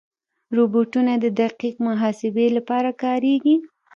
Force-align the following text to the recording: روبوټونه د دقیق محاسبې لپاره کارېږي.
روبوټونه 0.57 1.13
د 1.23 1.25
دقیق 1.41 1.75
محاسبې 1.87 2.47
لپاره 2.57 2.89
کارېږي. 3.03 3.55